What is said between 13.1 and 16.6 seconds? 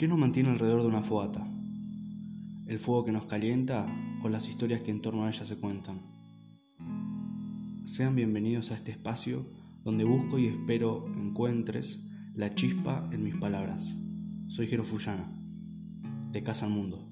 en mis palabras. Soy Jero Fullana, de